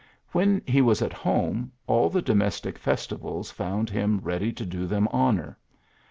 Wlien 0.33 0.67
he 0.67 0.81
was 0.81 1.03
at 1.03 1.13
home, 1.13 1.71
all 1.85 2.09
the 2.09 2.23
domestic 2.23 2.79
festivals 2.79 3.51
found 3.51 3.87
him 3.87 4.17
ready 4.23 4.51
to 4.51 4.65
do 4.65 4.87
them 4.87 5.07
honor. 5.11 5.59